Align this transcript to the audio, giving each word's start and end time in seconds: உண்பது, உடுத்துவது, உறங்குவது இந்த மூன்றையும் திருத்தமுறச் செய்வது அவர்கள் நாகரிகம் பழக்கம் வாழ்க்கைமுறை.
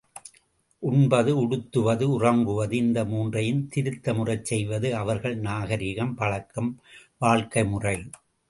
உண்பது, 0.83 1.31
உடுத்துவது, 1.41 2.05
உறங்குவது 2.09 2.75
இந்த 2.77 3.05
மூன்றையும் 3.05 3.69
திருத்தமுறச் 3.75 4.41
செய்வது 4.41 4.95
அவர்கள் 4.95 5.37
நாகரிகம் 5.39 6.15
பழக்கம் 6.15 6.71
வாழ்க்கைமுறை. 7.21 7.97